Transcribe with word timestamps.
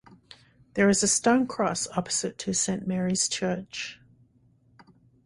There 0.73 0.89
is 0.89 1.03
a 1.03 1.07
stone 1.07 1.45
cross 1.45 1.87
opposite 1.89 2.39
to 2.39 2.55
St. 2.55 2.87
Mary's 2.87 3.29
church. 3.29 3.99